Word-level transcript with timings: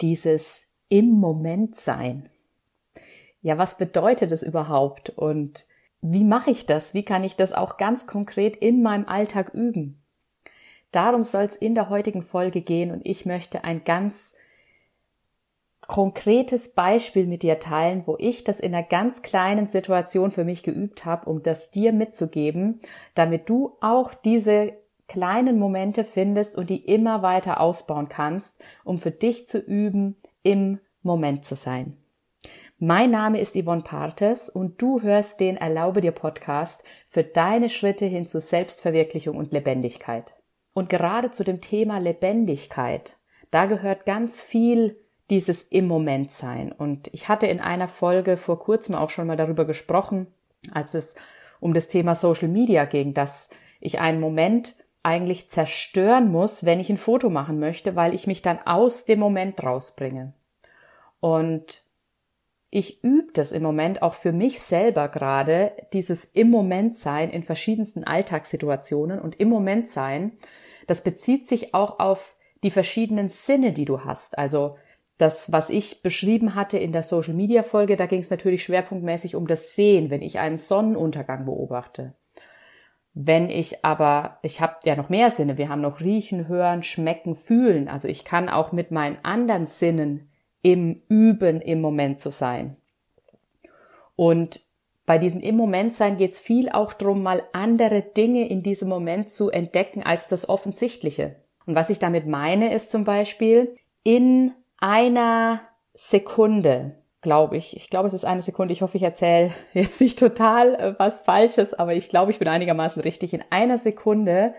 dieses 0.00 0.66
im 0.88 1.10
Moment 1.10 1.76
sein. 1.76 2.28
Ja, 3.40 3.58
was 3.58 3.76
bedeutet 3.78 4.32
es 4.32 4.42
überhaupt 4.42 5.10
und 5.10 5.66
wie 6.00 6.24
mache 6.24 6.50
ich 6.50 6.66
das? 6.66 6.94
Wie 6.94 7.04
kann 7.04 7.24
ich 7.24 7.36
das 7.36 7.52
auch 7.52 7.76
ganz 7.76 8.06
konkret 8.06 8.56
in 8.56 8.82
meinem 8.82 9.06
Alltag 9.06 9.52
üben? 9.54 10.02
Darum 10.90 11.22
soll 11.22 11.44
es 11.44 11.56
in 11.56 11.74
der 11.74 11.90
heutigen 11.90 12.22
Folge 12.22 12.62
gehen 12.62 12.90
und 12.90 13.04
ich 13.04 13.26
möchte 13.26 13.64
ein 13.64 13.84
ganz 13.84 14.34
konkretes 15.86 16.74
Beispiel 16.74 17.26
mit 17.26 17.42
dir 17.42 17.58
teilen, 17.58 18.06
wo 18.06 18.16
ich 18.18 18.44
das 18.44 18.60
in 18.60 18.74
einer 18.74 18.86
ganz 18.86 19.22
kleinen 19.22 19.68
Situation 19.68 20.30
für 20.30 20.44
mich 20.44 20.62
geübt 20.62 21.04
habe, 21.04 21.28
um 21.28 21.42
das 21.42 21.70
dir 21.70 21.92
mitzugeben, 21.92 22.80
damit 23.14 23.48
du 23.48 23.76
auch 23.80 24.14
diese 24.14 24.74
kleinen 25.08 25.58
Momente 25.58 26.04
findest 26.04 26.56
und 26.56 26.70
die 26.70 26.84
immer 26.84 27.22
weiter 27.22 27.60
ausbauen 27.60 28.08
kannst, 28.08 28.62
um 28.84 28.98
für 28.98 29.10
dich 29.10 29.48
zu 29.48 29.58
üben, 29.58 30.16
im 30.42 30.78
Moment 31.02 31.44
zu 31.44 31.56
sein. 31.56 31.96
Mein 32.78 33.10
Name 33.10 33.40
ist 33.40 33.60
Yvonne 33.60 33.82
Partes 33.82 34.48
und 34.48 34.80
du 34.80 35.02
hörst 35.02 35.40
den 35.40 35.56
Erlaube 35.56 36.00
dir 36.00 36.12
Podcast 36.12 36.84
für 37.08 37.24
deine 37.24 37.68
Schritte 37.68 38.06
hin 38.06 38.26
zu 38.26 38.40
Selbstverwirklichung 38.40 39.36
und 39.36 39.52
Lebendigkeit. 39.52 40.34
Und 40.74 40.88
gerade 40.88 41.32
zu 41.32 41.42
dem 41.42 41.60
Thema 41.60 41.98
Lebendigkeit, 41.98 43.16
da 43.50 43.66
gehört 43.66 44.06
ganz 44.06 44.40
viel 44.40 44.96
dieses 45.28 45.64
im 45.64 45.88
Moment 45.88 46.30
sein. 46.30 46.70
Und 46.70 47.08
ich 47.12 47.28
hatte 47.28 47.48
in 47.48 47.58
einer 47.58 47.88
Folge 47.88 48.36
vor 48.36 48.60
kurzem 48.60 48.94
auch 48.94 49.10
schon 49.10 49.26
mal 49.26 49.36
darüber 49.36 49.64
gesprochen, 49.64 50.28
als 50.70 50.94
es 50.94 51.16
um 51.58 51.74
das 51.74 51.88
Thema 51.88 52.14
Social 52.14 52.48
Media 52.48 52.84
ging, 52.84 53.12
dass 53.12 53.50
ich 53.80 53.98
einen 54.00 54.20
Moment 54.20 54.76
eigentlich 55.08 55.48
zerstören 55.48 56.30
muss, 56.30 56.66
wenn 56.66 56.80
ich 56.80 56.90
ein 56.90 56.98
Foto 56.98 57.30
machen 57.30 57.58
möchte, 57.58 57.96
weil 57.96 58.12
ich 58.12 58.26
mich 58.26 58.42
dann 58.42 58.58
aus 58.66 59.06
dem 59.06 59.18
Moment 59.18 59.62
rausbringe. 59.62 60.34
Und 61.18 61.82
ich 62.68 63.02
übe 63.02 63.32
das 63.32 63.50
im 63.52 63.62
Moment 63.62 64.02
auch 64.02 64.12
für 64.12 64.32
mich 64.32 64.60
selber 64.60 65.08
gerade, 65.08 65.72
dieses 65.94 66.26
im 66.26 66.50
Moment 66.50 66.94
sein 66.94 67.30
in 67.30 67.42
verschiedensten 67.42 68.04
Alltagssituationen 68.04 69.18
und 69.18 69.40
im 69.40 69.48
Moment 69.48 69.88
sein, 69.88 70.32
das 70.86 71.02
bezieht 71.02 71.48
sich 71.48 71.72
auch 71.72 72.00
auf 72.00 72.36
die 72.62 72.70
verschiedenen 72.70 73.30
Sinne, 73.30 73.72
die 73.72 73.86
du 73.86 74.04
hast. 74.04 74.36
Also 74.36 74.76
das, 75.16 75.50
was 75.50 75.70
ich 75.70 76.02
beschrieben 76.02 76.54
hatte 76.54 76.76
in 76.76 76.92
der 76.92 77.02
Social 77.02 77.32
Media 77.32 77.62
Folge, 77.62 77.96
da 77.96 78.04
ging 78.04 78.20
es 78.20 78.28
natürlich 78.28 78.62
schwerpunktmäßig 78.62 79.36
um 79.36 79.46
das 79.46 79.74
Sehen, 79.74 80.10
wenn 80.10 80.20
ich 80.20 80.38
einen 80.38 80.58
Sonnenuntergang 80.58 81.46
beobachte. 81.46 82.12
Wenn 83.20 83.50
ich 83.50 83.84
aber, 83.84 84.38
ich 84.42 84.60
habe 84.60 84.76
ja 84.84 84.94
noch 84.94 85.08
mehr 85.08 85.30
Sinne, 85.30 85.58
wir 85.58 85.68
haben 85.68 85.80
noch 85.80 85.98
riechen, 85.98 86.46
hören, 86.46 86.84
schmecken, 86.84 87.34
fühlen. 87.34 87.88
Also 87.88 88.06
ich 88.06 88.24
kann 88.24 88.48
auch 88.48 88.70
mit 88.70 88.92
meinen 88.92 89.18
anderen 89.24 89.66
Sinnen 89.66 90.30
im 90.62 91.02
Üben 91.08 91.60
im 91.60 91.80
Moment 91.80 92.20
zu 92.20 92.30
sein. 92.30 92.76
Und 94.14 94.60
bei 95.04 95.18
diesem 95.18 95.40
im 95.40 95.56
Moment 95.56 95.96
sein 95.96 96.16
geht 96.16 96.30
es 96.30 96.38
viel 96.38 96.68
auch 96.68 96.92
darum, 96.92 97.24
mal 97.24 97.42
andere 97.52 98.02
Dinge 98.02 98.48
in 98.48 98.62
diesem 98.62 98.88
Moment 98.88 99.30
zu 99.30 99.50
entdecken 99.50 100.04
als 100.04 100.28
das 100.28 100.48
Offensichtliche. 100.48 101.34
Und 101.66 101.74
was 101.74 101.90
ich 101.90 101.98
damit 101.98 102.28
meine, 102.28 102.72
ist 102.72 102.92
zum 102.92 103.02
Beispiel 103.02 103.74
in 104.04 104.52
einer 104.78 105.62
Sekunde 105.92 106.94
glaube 107.28 107.58
ich. 107.58 107.76
Ich 107.76 107.90
glaube, 107.90 108.08
es 108.08 108.14
ist 108.14 108.24
eine 108.24 108.40
Sekunde. 108.40 108.72
Ich 108.72 108.80
hoffe, 108.80 108.96
ich 108.96 109.02
erzähle 109.02 109.52
jetzt 109.74 110.00
nicht 110.00 110.18
total 110.18 110.74
äh, 110.76 110.94
was 110.98 111.20
Falsches, 111.20 111.74
aber 111.74 111.92
ich 111.92 112.08
glaube, 112.08 112.30
ich 112.30 112.38
bin 112.38 112.48
einigermaßen 112.48 113.02
richtig. 113.02 113.34
In 113.34 113.44
einer 113.50 113.76
Sekunde 113.76 114.54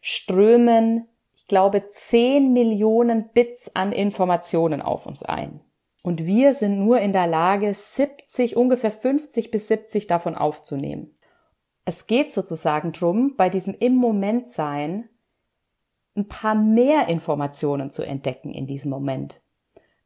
strömen, 0.00 1.08
ich 1.34 1.48
glaube, 1.48 1.88
10 1.90 2.52
Millionen 2.52 3.30
Bits 3.34 3.74
an 3.74 3.90
Informationen 3.90 4.80
auf 4.80 5.06
uns 5.06 5.24
ein. 5.24 5.60
Und 6.04 6.24
wir 6.24 6.52
sind 6.52 6.78
nur 6.78 7.00
in 7.00 7.12
der 7.12 7.26
Lage, 7.26 7.74
70, 7.74 8.56
ungefähr 8.56 8.92
50 8.92 9.50
bis 9.50 9.66
70 9.66 10.06
davon 10.06 10.36
aufzunehmen. 10.36 11.16
Es 11.84 12.06
geht 12.06 12.32
sozusagen 12.32 12.92
drum, 12.92 13.34
bei 13.36 13.48
diesem 13.48 13.74
im 13.74 13.96
Moment 13.96 14.48
sein, 14.48 15.08
ein 16.14 16.28
paar 16.28 16.54
mehr 16.54 17.08
Informationen 17.08 17.90
zu 17.90 18.04
entdecken 18.04 18.54
in 18.54 18.68
diesem 18.68 18.90
Moment 18.92 19.40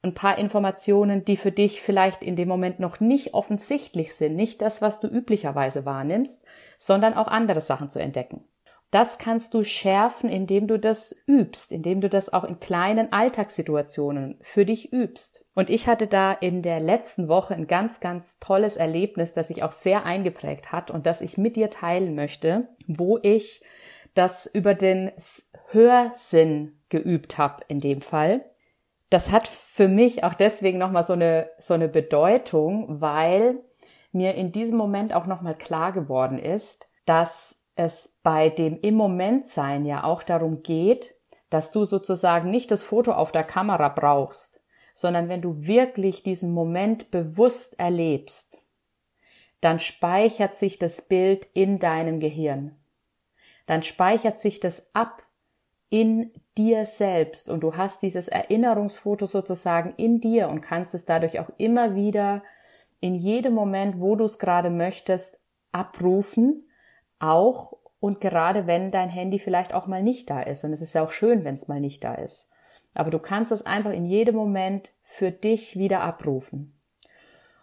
ein 0.08 0.14
paar 0.14 0.38
Informationen, 0.38 1.24
die 1.24 1.36
für 1.36 1.52
dich 1.52 1.80
vielleicht 1.80 2.22
in 2.22 2.36
dem 2.36 2.48
Moment 2.48 2.80
noch 2.80 3.00
nicht 3.00 3.34
offensichtlich 3.34 4.14
sind, 4.14 4.36
nicht 4.36 4.60
das, 4.62 4.82
was 4.82 5.00
du 5.00 5.06
üblicherweise 5.06 5.84
wahrnimmst, 5.84 6.44
sondern 6.76 7.14
auch 7.14 7.28
andere 7.28 7.60
Sachen 7.60 7.90
zu 7.90 8.00
entdecken. 8.00 8.44
Das 8.90 9.18
kannst 9.18 9.52
du 9.52 9.64
schärfen, 9.64 10.30
indem 10.30 10.66
du 10.66 10.78
das 10.78 11.14
übst, 11.26 11.72
indem 11.72 12.00
du 12.00 12.08
das 12.08 12.32
auch 12.32 12.44
in 12.44 12.58
kleinen 12.58 13.12
Alltagssituationen 13.12 14.38
für 14.40 14.64
dich 14.64 14.92
übst. 14.94 15.44
Und 15.54 15.68
ich 15.68 15.86
hatte 15.86 16.06
da 16.06 16.32
in 16.32 16.62
der 16.62 16.80
letzten 16.80 17.28
Woche 17.28 17.54
ein 17.54 17.66
ganz, 17.66 18.00
ganz 18.00 18.38
tolles 18.38 18.78
Erlebnis, 18.78 19.34
das 19.34 19.48
sich 19.48 19.62
auch 19.62 19.72
sehr 19.72 20.06
eingeprägt 20.06 20.72
hat 20.72 20.90
und 20.90 21.04
das 21.04 21.20
ich 21.20 21.36
mit 21.36 21.56
dir 21.56 21.68
teilen 21.68 22.14
möchte, 22.14 22.68
wo 22.86 23.18
ich 23.22 23.62
das 24.14 24.46
über 24.46 24.74
den 24.74 25.12
Hörsinn 25.66 26.80
geübt 26.88 27.36
habe 27.36 27.62
in 27.68 27.80
dem 27.80 28.00
Fall 28.00 28.42
das 29.10 29.30
hat 29.30 29.48
für 29.48 29.88
mich 29.88 30.24
auch 30.24 30.34
deswegen 30.34 30.78
nochmal 30.78 31.02
so 31.02 31.14
eine, 31.14 31.50
so 31.58 31.74
eine 31.74 31.88
Bedeutung, 31.88 33.00
weil 33.00 33.60
mir 34.12 34.34
in 34.34 34.52
diesem 34.52 34.76
Moment 34.76 35.14
auch 35.14 35.26
nochmal 35.26 35.56
klar 35.56 35.92
geworden 35.92 36.38
ist, 36.38 36.88
dass 37.06 37.62
es 37.74 38.18
bei 38.22 38.48
dem 38.50 38.80
im 38.80 38.94
Moment 38.94 39.46
sein 39.46 39.86
ja 39.86 40.04
auch 40.04 40.22
darum 40.22 40.62
geht, 40.62 41.14
dass 41.48 41.72
du 41.72 41.84
sozusagen 41.84 42.50
nicht 42.50 42.70
das 42.70 42.82
Foto 42.82 43.12
auf 43.12 43.32
der 43.32 43.44
Kamera 43.44 43.88
brauchst, 43.88 44.60
sondern 44.94 45.28
wenn 45.28 45.40
du 45.40 45.66
wirklich 45.66 46.22
diesen 46.22 46.52
Moment 46.52 47.10
bewusst 47.10 47.78
erlebst, 47.78 48.58
dann 49.60 49.78
speichert 49.78 50.56
sich 50.56 50.78
das 50.78 51.02
Bild 51.02 51.46
in 51.54 51.78
deinem 51.78 52.20
Gehirn. 52.20 52.76
Dann 53.66 53.82
speichert 53.82 54.38
sich 54.38 54.60
das 54.60 54.94
ab 54.94 55.22
in 55.88 56.32
dir 56.58 56.84
selbst 56.84 57.48
und 57.48 57.60
du 57.60 57.76
hast 57.76 58.02
dieses 58.02 58.28
Erinnerungsfoto 58.28 59.26
sozusagen 59.26 59.94
in 59.96 60.20
dir 60.20 60.48
und 60.48 60.60
kannst 60.60 60.94
es 60.94 61.06
dadurch 61.06 61.38
auch 61.38 61.50
immer 61.56 61.94
wieder 61.94 62.42
in 63.00 63.14
jedem 63.14 63.54
Moment, 63.54 64.00
wo 64.00 64.16
du 64.16 64.24
es 64.24 64.38
gerade 64.38 64.68
möchtest, 64.68 65.40
abrufen, 65.72 66.68
auch 67.20 67.78
und 68.00 68.20
gerade 68.20 68.66
wenn 68.66 68.90
dein 68.90 69.08
Handy 69.08 69.38
vielleicht 69.38 69.72
auch 69.72 69.86
mal 69.86 70.02
nicht 70.02 70.30
da 70.30 70.40
ist. 70.40 70.64
Und 70.64 70.72
es 70.72 70.82
ist 70.82 70.94
ja 70.94 71.04
auch 71.04 71.12
schön, 71.12 71.44
wenn 71.44 71.54
es 71.54 71.68
mal 71.68 71.80
nicht 71.80 72.04
da 72.04 72.14
ist. 72.14 72.48
Aber 72.94 73.10
du 73.10 73.18
kannst 73.18 73.52
es 73.52 73.64
einfach 73.64 73.92
in 73.92 74.04
jedem 74.04 74.34
Moment 74.34 74.92
für 75.02 75.30
dich 75.30 75.78
wieder 75.78 76.00
abrufen. 76.00 76.78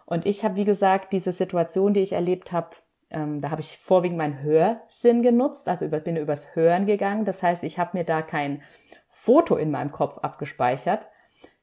Und 0.04 0.24
ich 0.24 0.44
habe, 0.44 0.56
wie 0.56 0.64
gesagt, 0.64 1.12
diese 1.12 1.32
Situation, 1.32 1.92
die 1.92 2.00
ich 2.00 2.12
erlebt 2.12 2.52
habe, 2.52 2.76
ähm, 3.10 3.40
da 3.40 3.50
habe 3.50 3.60
ich 3.60 3.78
vorwiegend 3.78 4.18
meinen 4.18 4.42
Hörsinn 4.42 5.22
genutzt, 5.22 5.68
also 5.68 5.84
über, 5.84 6.00
bin 6.00 6.16
übers 6.16 6.54
Hören 6.54 6.86
gegangen. 6.86 7.24
Das 7.24 7.42
heißt, 7.42 7.64
ich 7.64 7.78
habe 7.78 7.96
mir 7.98 8.04
da 8.04 8.22
kein 8.22 8.62
Foto 9.18 9.56
in 9.56 9.70
meinem 9.70 9.92
Kopf 9.92 10.18
abgespeichert. 10.18 11.06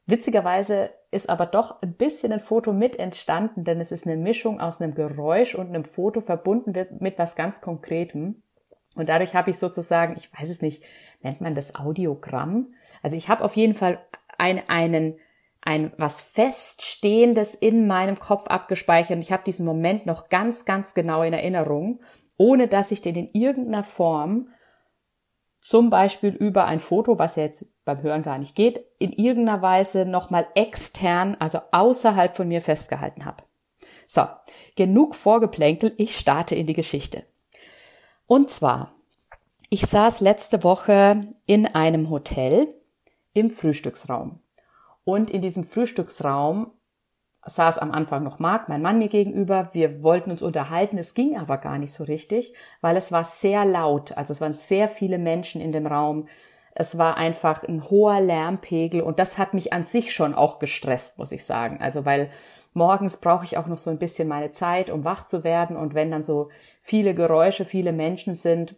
Witzigerweise 0.06 0.90
ist 1.12 1.30
aber 1.30 1.46
doch 1.46 1.80
ein 1.80 1.94
bisschen 1.94 2.32
ein 2.32 2.40
Foto 2.40 2.72
mit 2.72 2.98
entstanden, 2.98 3.62
denn 3.62 3.80
es 3.80 3.92
ist 3.92 4.06
eine 4.06 4.16
Mischung 4.16 4.60
aus 4.60 4.82
einem 4.82 4.94
Geräusch 4.94 5.54
und 5.54 5.68
einem 5.68 5.84
Foto 5.84 6.20
verbunden 6.20 6.74
mit 6.98 7.16
was 7.16 7.36
ganz 7.36 7.60
Konkretem. 7.60 8.42
Und 8.96 9.08
dadurch 9.08 9.34
habe 9.34 9.50
ich 9.50 9.58
sozusagen, 9.58 10.16
ich 10.16 10.30
weiß 10.38 10.50
es 10.50 10.62
nicht, 10.62 10.82
nennt 11.22 11.40
man 11.40 11.54
das 11.54 11.76
Audiogramm? 11.76 12.74
Also 13.02 13.16
ich 13.16 13.28
habe 13.28 13.44
auf 13.44 13.56
jeden 13.56 13.74
Fall 13.74 13.98
ein, 14.36 14.68
einen 14.68 15.18
ein 15.62 15.92
was 15.96 16.20
Feststehendes 16.20 17.54
in 17.54 17.86
meinem 17.86 18.18
Kopf 18.18 18.48
abgespeichert 18.48 19.16
und 19.16 19.22
ich 19.22 19.32
habe 19.32 19.44
diesen 19.44 19.64
Moment 19.64 20.04
noch 20.04 20.28
ganz, 20.28 20.66
ganz 20.66 20.92
genau 20.92 21.22
in 21.22 21.32
Erinnerung, 21.32 22.00
ohne 22.36 22.68
dass 22.68 22.90
ich 22.90 23.00
den 23.00 23.14
in 23.14 23.28
irgendeiner 23.28 23.84
Form, 23.84 24.48
zum 25.64 25.88
Beispiel 25.88 26.30
über 26.30 26.66
ein 26.66 26.78
Foto, 26.78 27.18
was 27.18 27.36
ja 27.36 27.44
jetzt 27.44 27.66
beim 27.86 28.02
Hören 28.02 28.22
gar 28.22 28.36
nicht 28.36 28.54
geht, 28.54 28.84
in 28.98 29.12
irgendeiner 29.12 29.62
Weise 29.62 30.04
nochmal 30.04 30.46
extern, 30.54 31.36
also 31.40 31.58
außerhalb 31.72 32.36
von 32.36 32.46
mir 32.46 32.60
festgehalten 32.60 33.24
habe. 33.24 33.42
So, 34.06 34.26
genug 34.76 35.14
Vorgeplänkel, 35.14 35.94
ich 35.96 36.16
starte 36.16 36.54
in 36.54 36.66
die 36.66 36.74
Geschichte. 36.74 37.24
Und 38.26 38.50
zwar, 38.50 38.94
ich 39.70 39.86
saß 39.86 40.20
letzte 40.20 40.62
Woche 40.64 41.28
in 41.46 41.66
einem 41.74 42.10
Hotel 42.10 42.68
im 43.32 43.48
Frühstücksraum. 43.48 44.40
Und 45.04 45.30
in 45.30 45.40
diesem 45.40 45.64
Frühstücksraum 45.64 46.72
saß 47.46 47.78
am 47.78 47.92
Anfang 47.92 48.22
noch 48.22 48.38
Marc, 48.38 48.68
mein 48.68 48.82
Mann 48.82 48.98
mir 48.98 49.08
gegenüber. 49.08 49.70
Wir 49.72 50.02
wollten 50.02 50.30
uns 50.30 50.42
unterhalten. 50.42 50.98
Es 50.98 51.14
ging 51.14 51.36
aber 51.36 51.58
gar 51.58 51.78
nicht 51.78 51.92
so 51.92 52.04
richtig, 52.04 52.54
weil 52.80 52.96
es 52.96 53.12
war 53.12 53.24
sehr 53.24 53.64
laut. 53.64 54.16
Also 54.16 54.32
es 54.32 54.40
waren 54.40 54.52
sehr 54.52 54.88
viele 54.88 55.18
Menschen 55.18 55.60
in 55.60 55.72
dem 55.72 55.86
Raum. 55.86 56.28
Es 56.74 56.98
war 56.98 57.16
einfach 57.16 57.62
ein 57.62 57.88
hoher 57.88 58.20
Lärmpegel 58.20 59.02
und 59.02 59.18
das 59.18 59.38
hat 59.38 59.54
mich 59.54 59.72
an 59.72 59.84
sich 59.84 60.12
schon 60.12 60.34
auch 60.34 60.58
gestresst, 60.58 61.18
muss 61.18 61.32
ich 61.32 61.44
sagen. 61.44 61.78
Also 61.80 62.04
weil 62.04 62.30
morgens 62.72 63.18
brauche 63.18 63.44
ich 63.44 63.56
auch 63.56 63.66
noch 63.66 63.78
so 63.78 63.90
ein 63.90 63.98
bisschen 63.98 64.26
meine 64.26 64.52
Zeit, 64.52 64.90
um 64.90 65.04
wach 65.04 65.26
zu 65.26 65.44
werden 65.44 65.76
und 65.76 65.94
wenn 65.94 66.10
dann 66.10 66.24
so 66.24 66.50
viele 66.82 67.14
Geräusche, 67.14 67.64
viele 67.64 67.92
Menschen 67.92 68.34
sind, 68.34 68.76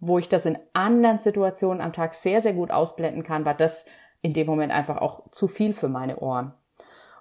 wo 0.00 0.18
ich 0.18 0.28
das 0.28 0.44
in 0.44 0.58
anderen 0.74 1.18
Situationen 1.18 1.80
am 1.80 1.94
Tag 1.94 2.12
sehr, 2.12 2.42
sehr 2.42 2.52
gut 2.52 2.70
ausblenden 2.70 3.22
kann, 3.22 3.46
war 3.46 3.54
das 3.54 3.86
in 4.20 4.34
dem 4.34 4.46
Moment 4.46 4.72
einfach 4.72 4.98
auch 4.98 5.30
zu 5.30 5.48
viel 5.48 5.72
für 5.72 5.88
meine 5.88 6.18
Ohren. 6.18 6.52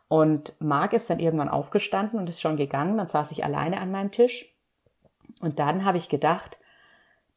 Und 0.09 0.59
Marc 0.59 0.93
ist 0.93 1.09
dann 1.09 1.19
irgendwann 1.19 1.49
aufgestanden 1.49 2.19
und 2.19 2.27
ist 2.27 2.41
schon 2.41 2.57
gegangen. 2.57 2.97
Dann 2.97 3.07
saß 3.07 3.31
ich 3.31 3.45
alleine 3.45 3.79
an 3.79 3.91
meinem 3.91 4.11
Tisch. 4.11 4.53
Und 5.39 5.59
dann 5.59 5.85
habe 5.85 5.97
ich 5.97 6.09
gedacht, 6.09 6.57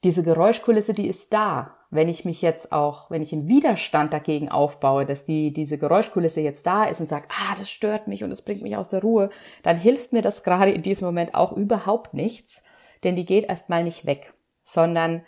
diese 0.02 0.24
Geräuschkulisse, 0.24 0.94
die 0.94 1.06
ist 1.06 1.32
da. 1.32 1.76
Wenn 1.90 2.08
ich 2.08 2.24
mich 2.24 2.40
jetzt 2.40 2.72
auch, 2.72 3.10
wenn 3.10 3.20
ich 3.20 3.34
einen 3.34 3.46
Widerstand 3.46 4.14
dagegen 4.14 4.48
aufbaue, 4.48 5.04
dass 5.04 5.26
die, 5.26 5.52
diese 5.52 5.76
Geräuschkulisse 5.76 6.40
jetzt 6.40 6.66
da 6.66 6.84
ist 6.84 7.00
und 7.00 7.08
sagt, 7.10 7.30
ah, 7.30 7.54
das 7.58 7.70
stört 7.70 8.08
mich 8.08 8.24
und 8.24 8.30
es 8.30 8.40
bringt 8.40 8.62
mich 8.62 8.76
aus 8.76 8.88
der 8.88 9.02
Ruhe, 9.02 9.28
dann 9.62 9.76
hilft 9.76 10.14
mir 10.14 10.22
das 10.22 10.42
gerade 10.44 10.72
in 10.72 10.82
diesem 10.82 11.06
Moment 11.06 11.34
auch 11.34 11.52
überhaupt 11.52 12.14
nichts, 12.14 12.62
denn 13.04 13.14
die 13.14 13.26
geht 13.26 13.44
erstmal 13.44 13.84
nicht 13.84 14.06
weg, 14.06 14.32
sondern 14.64 15.22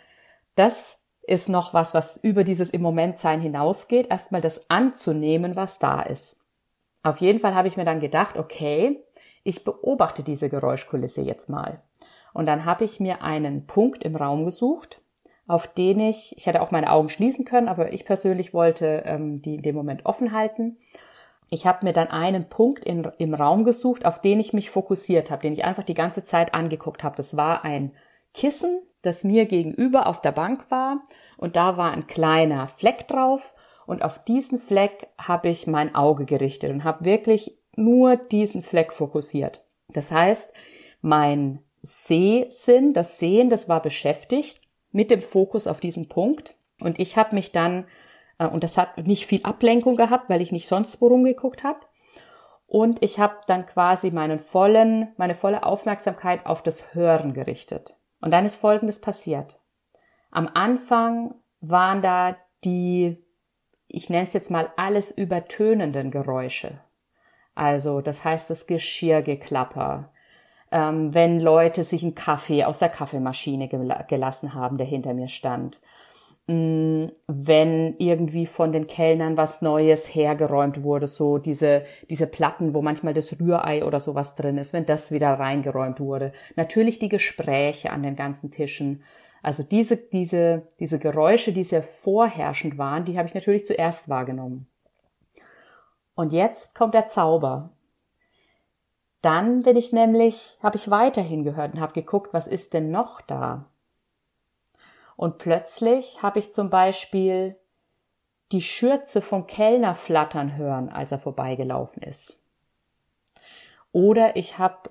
das 0.55 1.03
ist 1.21 1.49
noch 1.49 1.75
was, 1.75 1.93
was 1.93 2.17
über 2.17 2.43
dieses 2.43 2.71
im 2.71 2.81
Moment 2.81 3.17
sein 3.17 3.39
hinausgeht, 3.39 4.07
erstmal 4.07 4.41
das 4.41 4.69
anzunehmen, 4.69 5.55
was 5.55 5.77
da 5.77 6.01
ist. 6.01 6.37
Auf 7.05 7.21
jeden 7.21 7.37
Fall 7.37 7.53
habe 7.53 7.67
ich 7.67 7.77
mir 7.77 7.85
dann 7.85 7.99
gedacht, 7.99 8.35
okay, 8.35 8.99
ich 9.43 9.63
beobachte 9.63 10.23
diese 10.23 10.49
Geräuschkulisse 10.49 11.21
jetzt 11.21 11.49
mal. 11.49 11.83
Und 12.33 12.47
dann 12.47 12.65
habe 12.65 12.83
ich 12.83 12.99
mir 12.99 13.21
einen 13.21 13.67
Punkt 13.67 14.03
im 14.03 14.15
Raum 14.15 14.43
gesucht, 14.43 15.01
auf 15.45 15.67
den 15.67 15.99
ich, 15.99 16.33
ich 16.35 16.47
hätte 16.47 16.63
auch 16.63 16.71
meine 16.71 16.91
Augen 16.91 17.09
schließen 17.09 17.45
können, 17.45 17.67
aber 17.67 17.93
ich 17.93 18.05
persönlich 18.05 18.55
wollte 18.55 19.03
ähm, 19.05 19.43
die 19.43 19.57
in 19.57 19.61
dem 19.61 19.75
Moment 19.75 20.07
offen 20.07 20.31
halten. 20.31 20.77
Ich 21.51 21.67
habe 21.67 21.85
mir 21.85 21.93
dann 21.93 22.07
einen 22.07 22.49
Punkt 22.49 22.83
in, 22.83 23.07
im 23.19 23.35
Raum 23.35 23.65
gesucht, 23.65 24.03
auf 24.03 24.19
den 24.19 24.39
ich 24.39 24.53
mich 24.53 24.71
fokussiert 24.71 25.29
habe, 25.29 25.43
den 25.43 25.53
ich 25.53 25.63
einfach 25.63 25.83
die 25.83 25.93
ganze 25.93 26.23
Zeit 26.23 26.55
angeguckt 26.55 27.03
habe. 27.03 27.15
Das 27.17 27.37
war 27.37 27.63
ein 27.63 27.91
Kissen, 28.33 28.81
das 29.03 29.23
mir 29.23 29.45
gegenüber 29.45 30.07
auf 30.07 30.21
der 30.21 30.31
Bank 30.31 30.71
war 30.71 31.03
und 31.37 31.55
da 31.55 31.77
war 31.77 31.91
ein 31.91 32.07
kleiner 32.07 32.67
Fleck 32.67 33.07
drauf 33.07 33.53
und 33.85 34.03
auf 34.03 34.23
diesen 34.23 34.59
Fleck 34.59 35.07
habe 35.17 35.49
ich 35.49 35.67
mein 35.67 35.95
Auge 35.95 36.25
gerichtet 36.25 36.71
und 36.71 36.83
habe 36.83 37.05
wirklich 37.05 37.57
nur 37.75 38.15
diesen 38.15 38.63
Fleck 38.63 38.93
fokussiert. 38.93 39.63
Das 39.89 40.11
heißt, 40.11 40.51
mein 41.01 41.59
Sehsinn, 41.81 42.93
das 42.93 43.19
Sehen, 43.19 43.49
das 43.49 43.69
war 43.69 43.81
beschäftigt 43.81 44.61
mit 44.91 45.11
dem 45.11 45.21
Fokus 45.21 45.67
auf 45.67 45.79
diesen 45.79 46.07
Punkt. 46.07 46.55
Und 46.79 46.99
ich 46.99 47.17
habe 47.17 47.35
mich 47.35 47.51
dann, 47.51 47.85
äh, 48.39 48.47
und 48.47 48.63
das 48.63 48.77
hat 48.77 48.97
nicht 49.05 49.27
viel 49.27 49.41
Ablenkung 49.43 49.95
gehabt, 49.95 50.29
weil 50.29 50.41
ich 50.41 50.51
nicht 50.51 50.67
sonst 50.67 51.01
wo 51.01 51.07
rumgeguckt 51.07 51.63
habe. 51.63 51.79
Und 52.65 53.03
ich 53.03 53.19
habe 53.19 53.35
dann 53.47 53.67
quasi 53.67 54.09
meinen 54.09 54.39
vollen, 54.39 55.13
meine 55.17 55.35
volle 55.35 55.63
Aufmerksamkeit 55.63 56.45
auf 56.45 56.63
das 56.63 56.95
Hören 56.95 57.33
gerichtet. 57.33 57.95
Und 58.21 58.31
dann 58.31 58.45
ist 58.45 58.55
Folgendes 58.55 58.99
passiert. 58.99 59.59
Am 60.31 60.49
Anfang 60.53 61.35
waren 61.61 62.01
da 62.01 62.35
die 62.63 63.24
ich 63.87 64.09
nenne 64.09 64.27
es 64.27 64.33
jetzt 64.33 64.51
mal 64.51 64.71
alles 64.77 65.11
übertönenden 65.11 66.11
Geräusche. 66.11 66.79
Also 67.55 68.01
das 68.01 68.23
heißt 68.23 68.49
das 68.49 68.67
Geschirrgeklapper, 68.67 70.11
ähm, 70.71 71.13
wenn 71.13 71.39
Leute 71.39 71.83
sich 71.83 72.03
einen 72.03 72.15
Kaffee 72.15 72.65
aus 72.65 72.79
der 72.79 72.89
Kaffeemaschine 72.89 73.67
gel 73.69 74.05
gelassen 74.07 74.53
haben, 74.53 74.77
der 74.77 74.87
hinter 74.87 75.13
mir 75.13 75.27
stand, 75.27 75.81
wenn 76.47 77.95
irgendwie 77.97 78.45
von 78.45 78.71
den 78.71 78.85
Kellnern 78.85 79.35
was 79.35 79.63
Neues 79.63 80.13
hergeräumt 80.13 80.83
wurde, 80.83 81.07
so 81.07 81.39
diese, 81.39 81.85
diese 82.09 82.27
Platten, 82.27 82.75
wo 82.75 82.83
manchmal 82.83 83.15
das 83.15 83.39
Rührei 83.39 83.83
oder 83.83 83.99
sowas 83.99 84.35
drin 84.35 84.59
ist, 84.59 84.71
wenn 84.71 84.85
das 84.85 85.11
wieder 85.11 85.31
reingeräumt 85.33 85.99
wurde. 85.99 86.33
Natürlich 86.55 86.99
die 86.99 87.09
Gespräche 87.09 87.91
an 87.91 88.03
den 88.03 88.15
ganzen 88.15 88.51
Tischen, 88.51 89.01
also 89.41 89.63
diese, 89.63 89.97
diese, 89.97 90.67
diese 90.79 90.99
Geräusche, 90.99 91.51
die 91.51 91.63
sehr 91.63 91.83
vorherrschend 91.83 92.77
waren, 92.77 93.05
die 93.05 93.17
habe 93.17 93.27
ich 93.27 93.33
natürlich 93.33 93.65
zuerst 93.65 94.07
wahrgenommen. 94.09 94.67
Und 96.13 96.31
jetzt 96.31 96.75
kommt 96.75 96.93
der 96.93 97.07
Zauber. 97.07 97.71
Dann 99.21 99.63
bin 99.63 99.75
ich 99.77 99.91
nämlich, 99.91 100.59
habe 100.61 100.77
ich 100.77 100.91
weiterhin 100.91 101.43
gehört 101.43 101.73
und 101.73 101.79
habe 101.79 101.93
geguckt, 101.93 102.33
was 102.33 102.45
ist 102.45 102.75
denn 102.75 102.91
noch 102.91 103.21
da? 103.21 103.65
Und 105.15 105.37
plötzlich 105.37 106.21
habe 106.21 106.39
ich 106.39 106.51
zum 106.51 106.69
Beispiel 106.69 107.57
die 108.51 108.61
Schürze 108.61 109.21
vom 109.21 109.47
Kellner 109.47 109.95
flattern 109.95 110.55
hören, 110.55 110.89
als 110.89 111.11
er 111.11 111.19
vorbeigelaufen 111.19 112.03
ist. 112.03 112.39
Oder 113.91 114.35
ich 114.35 114.57
habe 114.57 114.89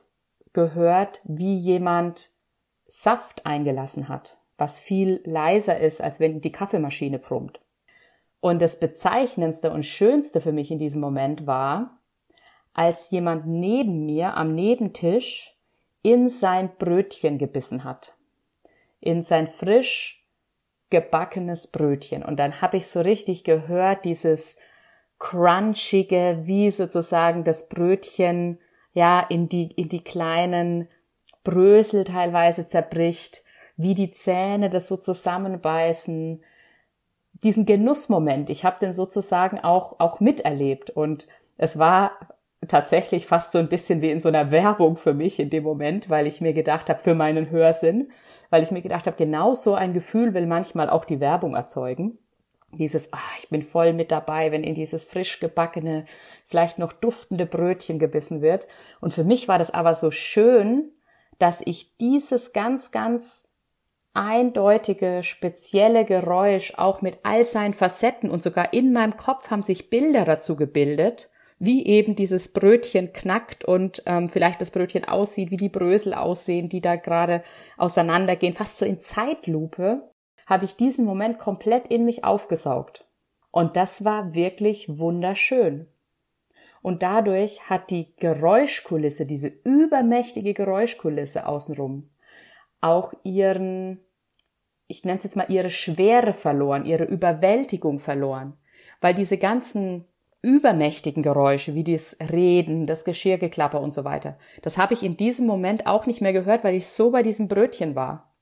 gehört, 0.52 1.20
wie 1.24 1.54
jemand 1.54 2.30
Saft 2.86 3.44
eingelassen 3.46 4.08
hat 4.08 4.38
was 4.56 4.78
viel 4.78 5.20
leiser 5.24 5.78
ist, 5.78 6.00
als 6.00 6.20
wenn 6.20 6.40
die 6.40 6.52
Kaffeemaschine 6.52 7.18
brummt. 7.18 7.60
Und 8.40 8.60
das 8.60 8.78
Bezeichnendste 8.78 9.70
und 9.70 9.84
Schönste 9.84 10.40
für 10.40 10.52
mich 10.52 10.70
in 10.70 10.78
diesem 10.78 11.00
Moment 11.00 11.46
war, 11.46 11.98
als 12.72 13.10
jemand 13.10 13.46
neben 13.46 14.04
mir 14.04 14.36
am 14.36 14.54
Nebentisch 14.54 15.56
in 16.02 16.28
sein 16.28 16.70
Brötchen 16.78 17.38
gebissen 17.38 17.84
hat. 17.84 18.14
In 19.04 19.22
sein 19.22 19.48
frisch 19.48 20.24
gebackenes 20.90 21.66
Brötchen. 21.66 22.22
Und 22.22 22.38
dann 22.38 22.60
habe 22.60 22.76
ich 22.76 22.86
so 22.86 23.00
richtig 23.00 23.44
gehört, 23.44 24.04
dieses 24.04 24.58
crunchige, 25.18 26.40
wie 26.44 26.70
sozusagen 26.70 27.44
das 27.44 27.68
Brötchen 27.68 28.58
ja 28.92 29.20
in 29.20 29.48
die, 29.48 29.72
in 29.72 29.88
die 29.88 30.02
kleinen 30.02 30.88
Brösel 31.42 32.04
teilweise 32.04 32.66
zerbricht 32.66 33.44
wie 33.76 33.94
die 33.94 34.10
Zähne 34.12 34.70
das 34.70 34.88
so 34.88 34.96
zusammenbeißen, 34.96 36.42
diesen 37.42 37.66
Genussmoment, 37.66 38.48
ich 38.50 38.64
habe 38.64 38.78
den 38.80 38.94
sozusagen 38.94 39.58
auch, 39.60 39.98
auch 39.98 40.20
miterlebt. 40.20 40.90
Und 40.90 41.26
es 41.56 41.78
war 41.78 42.12
tatsächlich 42.68 43.26
fast 43.26 43.52
so 43.52 43.58
ein 43.58 43.68
bisschen 43.68 44.00
wie 44.00 44.10
in 44.10 44.20
so 44.20 44.28
einer 44.28 44.50
Werbung 44.50 44.96
für 44.96 45.12
mich 45.12 45.38
in 45.38 45.50
dem 45.50 45.64
Moment, 45.64 46.08
weil 46.08 46.26
ich 46.26 46.40
mir 46.40 46.54
gedacht 46.54 46.88
habe, 46.88 47.00
für 47.00 47.14
meinen 47.14 47.50
Hörsinn, 47.50 48.12
weil 48.54 48.62
ich 48.62 48.70
mir 48.70 48.82
gedacht 48.82 49.08
habe, 49.08 49.16
genau 49.16 49.52
so 49.54 49.74
ein 49.74 49.94
Gefühl 49.94 50.32
will 50.32 50.46
manchmal 50.46 50.88
auch 50.88 51.04
die 51.04 51.18
Werbung 51.18 51.56
erzeugen. 51.56 52.18
Dieses, 52.70 53.12
ach, 53.12 53.36
ich 53.40 53.48
bin 53.48 53.62
voll 53.62 53.92
mit 53.92 54.12
dabei, 54.12 54.52
wenn 54.52 54.62
in 54.62 54.76
dieses 54.76 55.02
frisch 55.02 55.40
gebackene, 55.40 56.04
vielleicht 56.46 56.78
noch 56.78 56.92
duftende 56.92 57.46
Brötchen 57.46 57.98
gebissen 57.98 58.42
wird. 58.42 58.68
Und 59.00 59.12
für 59.12 59.24
mich 59.24 59.48
war 59.48 59.58
das 59.58 59.74
aber 59.74 59.92
so 59.94 60.12
schön, 60.12 60.92
dass 61.40 61.62
ich 61.66 61.96
dieses 61.96 62.52
ganz, 62.52 62.92
ganz 62.92 63.48
eindeutige, 64.12 65.24
spezielle 65.24 66.04
Geräusch, 66.04 66.74
auch 66.76 67.02
mit 67.02 67.18
all 67.24 67.44
seinen 67.44 67.74
Facetten 67.74 68.30
und 68.30 68.44
sogar 68.44 68.72
in 68.72 68.92
meinem 68.92 69.16
Kopf 69.16 69.50
haben 69.50 69.62
sich 69.62 69.90
Bilder 69.90 70.24
dazu 70.24 70.54
gebildet, 70.54 71.28
wie 71.58 71.86
eben 71.86 72.16
dieses 72.16 72.52
Brötchen 72.52 73.12
knackt 73.12 73.64
und 73.64 74.02
ähm, 74.06 74.28
vielleicht 74.28 74.60
das 74.60 74.70
Brötchen 74.70 75.04
aussieht, 75.04 75.50
wie 75.50 75.56
die 75.56 75.68
Brösel 75.68 76.14
aussehen, 76.14 76.68
die 76.68 76.80
da 76.80 76.96
gerade 76.96 77.42
auseinandergehen, 77.76 78.54
fast 78.54 78.78
so 78.78 78.84
in 78.84 79.00
Zeitlupe, 79.00 80.10
habe 80.46 80.64
ich 80.64 80.76
diesen 80.76 81.04
Moment 81.04 81.38
komplett 81.38 81.88
in 81.88 82.04
mich 82.04 82.24
aufgesaugt. 82.24 83.06
Und 83.50 83.76
das 83.76 84.04
war 84.04 84.34
wirklich 84.34 84.98
wunderschön. 84.98 85.86
Und 86.82 87.02
dadurch 87.02 87.70
hat 87.70 87.90
die 87.90 88.14
Geräuschkulisse, 88.16 89.24
diese 89.24 89.48
übermächtige 89.48 90.52
Geräuschkulisse 90.52 91.46
außenrum, 91.46 92.10
auch 92.80 93.14
ihren 93.22 94.00
ich 94.86 95.04
nenne 95.04 95.18
es 95.18 95.24
jetzt 95.24 95.36
mal 95.36 95.50
ihre 95.50 95.70
Schwere 95.70 96.32
verloren, 96.32 96.84
ihre 96.84 97.04
Überwältigung 97.04 97.98
verloren, 97.98 98.56
weil 99.00 99.14
diese 99.14 99.38
ganzen 99.38 100.04
übermächtigen 100.44 101.22
Geräusche, 101.22 101.74
wie 101.74 101.84
das 101.84 102.16
Reden, 102.20 102.86
das 102.86 103.04
Geschirrgeklapper 103.04 103.80
und 103.80 103.94
so 103.94 104.04
weiter, 104.04 104.36
das 104.62 104.78
habe 104.78 104.94
ich 104.94 105.02
in 105.02 105.16
diesem 105.16 105.46
Moment 105.46 105.86
auch 105.86 106.06
nicht 106.06 106.20
mehr 106.20 106.32
gehört, 106.32 106.64
weil 106.64 106.74
ich 106.74 106.86
so 106.86 107.10
bei 107.10 107.22
diesem 107.22 107.48
Brötchen 107.48 107.94
war. 107.94 108.32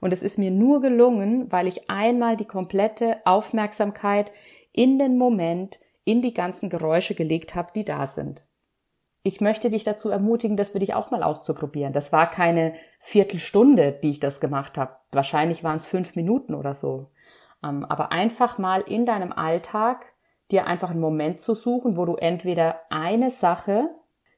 Und 0.00 0.12
es 0.12 0.22
ist 0.22 0.38
mir 0.38 0.50
nur 0.50 0.80
gelungen, 0.80 1.50
weil 1.50 1.66
ich 1.66 1.90
einmal 1.90 2.36
die 2.36 2.44
komplette 2.44 3.18
Aufmerksamkeit 3.24 4.32
in 4.72 4.98
den 4.98 5.16
Moment, 5.16 5.80
in 6.04 6.22
die 6.22 6.34
ganzen 6.34 6.70
Geräusche 6.70 7.14
gelegt 7.14 7.54
habe, 7.54 7.70
die 7.74 7.84
da 7.84 8.06
sind 8.06 8.42
ich 9.26 9.40
möchte 9.40 9.70
dich 9.70 9.82
dazu 9.82 10.08
ermutigen, 10.08 10.56
das 10.56 10.70
für 10.70 10.78
dich 10.78 10.94
auch 10.94 11.10
mal 11.10 11.24
auszuprobieren. 11.24 11.92
Das 11.92 12.12
war 12.12 12.30
keine 12.30 12.74
Viertelstunde, 13.00 13.90
die 13.90 14.10
ich 14.10 14.20
das 14.20 14.38
gemacht 14.38 14.78
habe. 14.78 14.94
Wahrscheinlich 15.10 15.64
waren 15.64 15.78
es 15.78 15.86
fünf 15.86 16.14
Minuten 16.14 16.54
oder 16.54 16.74
so. 16.74 17.10
Ähm, 17.64 17.84
aber 17.84 18.12
einfach 18.12 18.58
mal 18.58 18.82
in 18.82 19.04
deinem 19.04 19.32
Alltag 19.32 20.06
dir 20.50 20.66
einfach 20.66 20.90
einen 20.90 21.00
Moment 21.00 21.40
zu 21.40 21.54
suchen, 21.54 21.96
wo 21.96 22.04
du 22.04 22.14
entweder 22.14 22.80
eine 22.90 23.30
Sache 23.30 23.88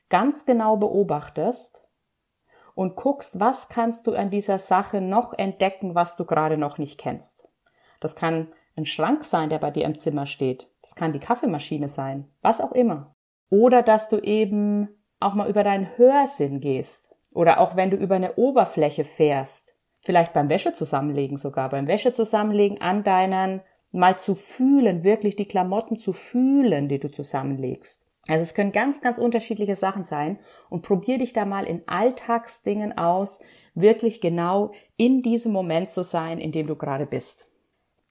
ganz 0.08 0.46
genau 0.46 0.76
beobachtest 0.76 1.84
und 2.74 2.96
guckst, 2.96 3.40
was 3.40 3.68
kannst 3.68 4.06
du 4.06 4.12
an 4.12 4.30
dieser 4.30 4.58
Sache 4.58 5.00
noch 5.00 5.32
entdecken, 5.36 5.94
was 5.94 6.16
du 6.16 6.24
gerade 6.24 6.56
noch 6.56 6.78
nicht 6.78 6.98
kennst. 6.98 7.48
Das 8.00 8.16
kann 8.16 8.52
ein 8.76 8.86
Schrank 8.86 9.24
sein, 9.24 9.50
der 9.50 9.58
bei 9.58 9.70
dir 9.70 9.84
im 9.84 9.98
Zimmer 9.98 10.26
steht. 10.26 10.70
Das 10.82 10.94
kann 10.94 11.12
die 11.12 11.18
Kaffeemaschine 11.18 11.88
sein. 11.88 12.30
Was 12.40 12.60
auch 12.60 12.72
immer. 12.72 13.14
Oder 13.50 13.82
dass 13.82 14.08
du 14.08 14.18
eben 14.18 14.88
auch 15.20 15.34
mal 15.34 15.50
über 15.50 15.64
deinen 15.64 15.98
Hörsinn 15.98 16.60
gehst. 16.60 17.14
Oder 17.32 17.60
auch 17.60 17.76
wenn 17.76 17.90
du 17.90 17.96
über 17.96 18.14
eine 18.14 18.36
Oberfläche 18.36 19.04
fährst. 19.04 19.74
Vielleicht 20.00 20.32
beim 20.32 20.48
Wäsche 20.48 20.72
zusammenlegen 20.72 21.36
sogar. 21.36 21.68
Beim 21.68 21.88
Wäsche 21.88 22.12
zusammenlegen 22.12 22.80
an 22.80 23.02
deinen 23.02 23.60
mal 23.92 24.18
zu 24.18 24.35
fühlen, 24.35 25.02
wirklich 25.02 25.37
die 25.37 25.49
Klamotten 25.49 25.97
zu 25.97 26.12
fühlen, 26.12 26.88
die 26.88 26.99
du 26.99 27.11
zusammenlegst. 27.11 28.04
Also 28.28 28.42
es 28.42 28.54
können 28.54 28.73
ganz, 28.73 29.00
ganz 29.00 29.18
unterschiedliche 29.18 29.76
Sachen 29.76 30.04
sein 30.04 30.38
und 30.68 30.83
probier 30.83 31.18
dich 31.18 31.33
da 31.33 31.47
mal 31.47 31.64
in 31.64 31.83
Alltagsdingen 31.87 32.97
aus, 32.99 33.40
wirklich 33.75 34.21
genau 34.21 34.73
in 34.97 35.23
diesem 35.23 35.52
Moment 35.52 35.90
zu 35.90 36.04
sein, 36.04 36.38
in 36.38 36.52
dem 36.52 36.66
du 36.66 36.76
gerade 36.76 37.07
bist. 37.07 37.47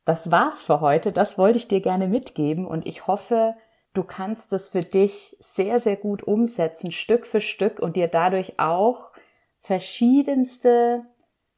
Das 0.05 0.31
war's 0.31 0.63
für 0.63 0.81
heute. 0.81 1.11
Das 1.11 1.37
wollte 1.37 1.57
ich 1.57 1.67
dir 1.67 1.81
gerne 1.81 2.07
mitgeben 2.07 2.65
und 2.65 2.87
ich 2.87 3.07
hoffe, 3.07 3.55
du 3.93 4.03
kannst 4.03 4.51
das 4.53 4.69
für 4.69 4.81
dich 4.81 5.35
sehr, 5.39 5.79
sehr 5.79 5.97
gut 5.97 6.23
umsetzen, 6.23 6.91
Stück 6.91 7.27
für 7.27 7.41
Stück 7.41 7.79
und 7.79 7.95
dir 7.95 8.07
dadurch 8.07 8.59
auch 8.59 9.11
verschiedenste 9.59 11.03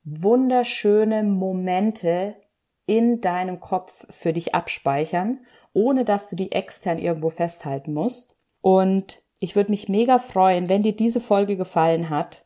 wunderschöne 0.03 1.23
Momente 1.23 2.35
in 2.89 3.21
deinem 3.21 3.59
Kopf 3.59 4.07
für 4.09 4.33
dich 4.33 4.55
abspeichern, 4.55 5.41
ohne 5.73 6.05
dass 6.05 6.27
du 6.27 6.35
die 6.35 6.51
extern 6.51 6.97
irgendwo 6.97 7.29
festhalten 7.29 7.93
musst. 7.93 8.35
Und 8.61 9.21
ich 9.39 9.55
würde 9.55 9.69
mich 9.69 9.89
mega 9.89 10.17
freuen, 10.17 10.69
wenn 10.69 10.81
dir 10.81 10.95
diese 10.95 11.21
Folge 11.21 11.55
gefallen 11.55 12.09
hat, 12.09 12.45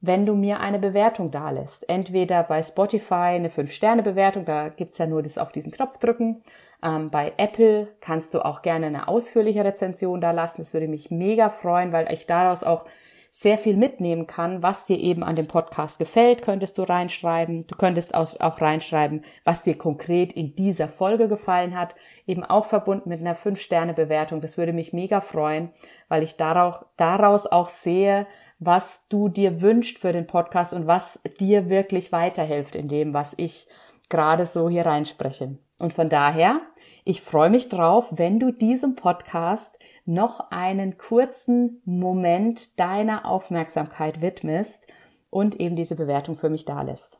wenn 0.00 0.24
du 0.24 0.36
mir 0.36 0.60
eine 0.60 0.78
Bewertung 0.78 1.32
dalässt. 1.32 1.88
Entweder 1.88 2.44
bei 2.44 2.62
Spotify 2.62 3.34
eine 3.34 3.48
5-Sterne-Bewertung, 3.48 4.44
da 4.44 4.68
gibt's 4.68 4.98
ja 4.98 5.06
nur 5.06 5.24
das 5.24 5.36
auf 5.36 5.50
diesen 5.50 5.72
Knopf 5.72 5.98
drücken. 5.98 6.40
Ähm, 6.80 7.10
bei 7.10 7.32
Apple 7.38 7.88
kannst 8.00 8.34
du 8.34 8.44
auch 8.44 8.62
gerne 8.62 8.86
eine 8.86 9.08
ausführliche 9.08 9.64
Rezension 9.64 10.20
da 10.20 10.30
lassen. 10.30 10.58
Das 10.58 10.72
würde 10.74 10.86
mich 10.86 11.10
mega 11.10 11.48
freuen, 11.48 11.90
weil 11.90 12.12
ich 12.12 12.28
daraus 12.28 12.62
auch 12.62 12.84
sehr 13.40 13.56
viel 13.56 13.76
mitnehmen 13.76 14.26
kann, 14.26 14.64
was 14.64 14.84
dir 14.84 14.98
eben 14.98 15.22
an 15.22 15.36
dem 15.36 15.46
Podcast 15.46 16.00
gefällt, 16.00 16.42
könntest 16.42 16.76
du 16.76 16.82
reinschreiben. 16.82 17.64
Du 17.68 17.76
könntest 17.76 18.12
auch 18.12 18.60
reinschreiben, 18.60 19.22
was 19.44 19.62
dir 19.62 19.78
konkret 19.78 20.32
in 20.32 20.56
dieser 20.56 20.88
Folge 20.88 21.28
gefallen 21.28 21.78
hat, 21.78 21.94
eben 22.26 22.42
auch 22.42 22.64
verbunden 22.64 23.10
mit 23.10 23.20
einer 23.20 23.36
5-Sterne-Bewertung. 23.36 24.40
Das 24.40 24.58
würde 24.58 24.72
mich 24.72 24.92
mega 24.92 25.20
freuen, 25.20 25.70
weil 26.08 26.24
ich 26.24 26.36
daraus 26.36 27.46
auch 27.46 27.68
sehe, 27.68 28.26
was 28.58 29.06
du 29.08 29.28
dir 29.28 29.62
wünscht 29.62 30.00
für 30.00 30.12
den 30.12 30.26
Podcast 30.26 30.72
und 30.72 30.88
was 30.88 31.22
dir 31.38 31.68
wirklich 31.68 32.10
weiterhilft 32.10 32.74
in 32.74 32.88
dem, 32.88 33.14
was 33.14 33.34
ich 33.36 33.68
gerade 34.08 34.46
so 34.46 34.68
hier 34.68 34.84
reinspreche. 34.84 35.58
Und 35.78 35.92
von 35.92 36.08
daher, 36.08 36.60
ich 37.08 37.22
freue 37.22 37.48
mich 37.48 37.70
drauf, 37.70 38.08
wenn 38.10 38.38
du 38.38 38.50
diesem 38.52 38.94
Podcast 38.94 39.78
noch 40.04 40.50
einen 40.50 40.98
kurzen 40.98 41.80
Moment 41.86 42.78
deiner 42.78 43.24
Aufmerksamkeit 43.24 44.20
widmest 44.20 44.86
und 45.30 45.58
eben 45.58 45.74
diese 45.74 45.96
Bewertung 45.96 46.36
für 46.36 46.50
mich 46.50 46.66
da 46.66 46.82
lässt. 46.82 47.18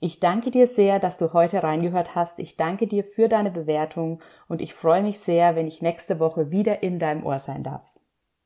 Ich 0.00 0.20
danke 0.20 0.50
dir 0.50 0.66
sehr, 0.66 1.00
dass 1.00 1.18
du 1.18 1.34
heute 1.34 1.62
reingehört 1.62 2.14
hast. 2.14 2.38
Ich 2.38 2.56
danke 2.56 2.86
dir 2.86 3.04
für 3.04 3.28
deine 3.28 3.50
Bewertung 3.50 4.22
und 4.48 4.62
ich 4.62 4.72
freue 4.72 5.02
mich 5.02 5.18
sehr, 5.18 5.54
wenn 5.54 5.66
ich 5.66 5.82
nächste 5.82 6.18
Woche 6.18 6.50
wieder 6.50 6.82
in 6.82 6.98
deinem 6.98 7.26
Ohr 7.26 7.38
sein 7.38 7.62
darf. 7.62 7.89